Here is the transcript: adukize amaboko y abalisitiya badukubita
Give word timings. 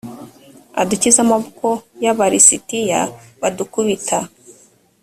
adukize 0.81 1.17
amaboko 1.25 1.67
y 2.03 2.07
abalisitiya 2.11 3.01
badukubita 3.41 4.17